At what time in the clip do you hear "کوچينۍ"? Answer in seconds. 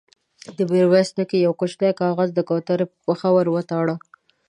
1.59-1.91